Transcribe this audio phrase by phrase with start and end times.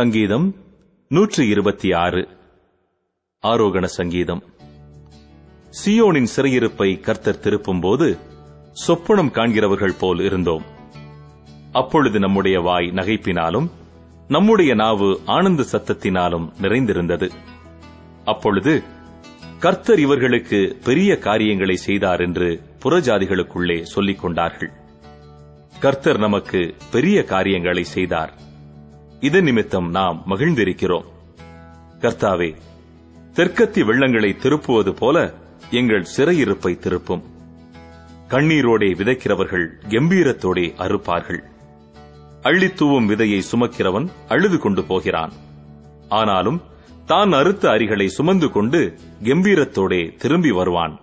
[0.00, 0.56] சங்கீதம்
[1.08, 2.28] நூற்றி இருபத்தி ஆறு
[3.42, 4.42] ஆரோகண சங்கீதம்.
[5.70, 8.18] சியோனின் சிறையிருப்பை கர்த்தர் திருப்பும்போது
[8.86, 10.64] சொப்பனம் காண்கிறவர்கள் போல் இருந்தோம்.
[11.72, 13.70] அப்பொழுது நம்முடைய வாய் நகைப்பினாலும்
[14.28, 17.30] நம்முடைய நாவு ஆனந்த சத்தத்தினாலும் நிறைந்திருந்தது.
[18.24, 18.82] அப்பொழுது
[19.58, 24.72] கர்த்தர் இவர்களுக்கு பெரிய காரியங்களை செய்தார் என்று புறஜாதிகளுக்குள்ளே சொல்லிக் கொண்டார்கள்
[25.80, 28.48] கர்த்தர் நமக்கு பெரிய காரியங்களை செய்தார்.
[29.20, 31.04] இதன் நிமித்தம் நாம் மகிழ்ந்திருக்கிறோம்.
[31.98, 32.54] கர்த்தாவே
[33.34, 35.34] தெற்கத்தி வெள்ளங்களை திருப்புவது போல
[35.70, 37.22] எங்கள் சிறையிருப்பை திருப்பும்.
[38.28, 41.42] கண்ணீரோடே விதைக்கிறவர்கள் கம்பீரத்தோடே அறுப்பார்கள்.
[42.42, 45.32] அள்ளித்தூவும் விதையை சுமக்கிறவன் அழுது கொண்டு போகிறான்.
[46.08, 46.62] ஆனாலும்
[47.06, 51.00] தான் அறுத்த அரிகளை சுமந்து கொண்டு கம்பீரத்தோடே திரும்பி வருவான்.